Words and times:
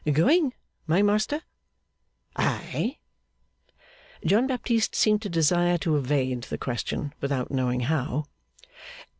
'Going, 0.03 0.55
my 0.87 1.03
master?' 1.03 1.43
'Ay!' 2.35 2.97
John 4.25 4.47
Baptist 4.47 4.95
seemed 4.95 5.21
to 5.21 5.29
desire 5.29 5.77
to 5.77 5.95
evade 5.95 6.41
the 6.45 6.57
question 6.57 7.13
without 7.21 7.51
knowing 7.51 7.81
how. 7.81 8.25